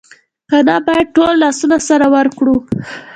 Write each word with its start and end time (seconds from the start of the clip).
که 0.49 0.57
نه 0.67 0.77
باید 0.85 1.07
ټول 1.15 1.31
لاسونه 1.43 1.77
سره 1.89 2.05
ورکړو 2.15 2.55